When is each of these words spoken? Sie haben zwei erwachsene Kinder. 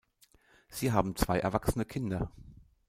Sie 0.67 0.91
haben 0.91 1.15
zwei 1.15 1.37
erwachsene 1.37 1.85
Kinder. 1.85 2.31